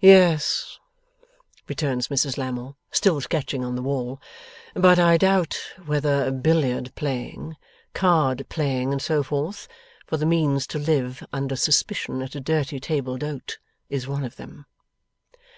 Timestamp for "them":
14.36-14.64